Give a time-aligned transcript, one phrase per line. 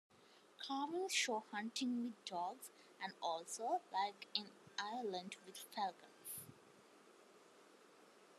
[0.57, 2.71] Carvings show hunting with dogs,
[3.03, 6.41] and also, unlike in Ireland, with falcons.